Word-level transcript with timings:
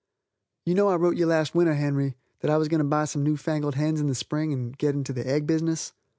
You 0.65 0.73
know 0.73 0.87
I 0.87 0.95
wrote 0.95 1.15
you 1.15 1.27
last 1.27 1.53
winter, 1.53 1.75
Henry, 1.75 2.15
that 2.39 2.49
I 2.49 2.57
was 2.57 2.67
going 2.69 2.79
to 2.79 2.83
buy 2.83 3.05
some 3.05 3.21
new 3.21 3.37
fangled 3.37 3.75
hens 3.75 4.01
in 4.01 4.07
the 4.07 4.15
spring 4.15 4.51
and 4.51 4.75
go 4.75 4.87
into 4.87 5.13
the 5.13 5.27
egg 5.27 5.45
business. 5.45 5.93